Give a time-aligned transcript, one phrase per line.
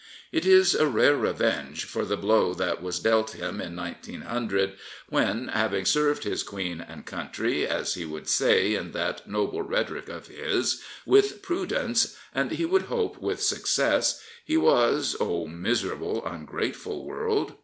[0.31, 4.73] It is a rare revenge for the blow that was dealt him in 1900,
[5.09, 10.09] when, having served his Queen and country, as he would say in that noble rhetoric
[10.09, 16.25] of his, with pmdence, and he would hope with some success, he was— oh, miserable,
[16.25, 17.53] ungrateful world!